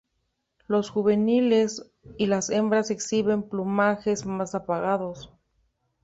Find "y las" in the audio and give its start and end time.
2.17-2.49